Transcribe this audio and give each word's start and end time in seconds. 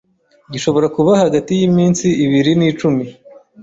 gishobora 0.51 0.87
kuba 0.95 1.11
hagati 1.23 1.51
y'iminsi 1.59 2.05
ibiri 2.25 2.51
n’icumi 2.59 3.03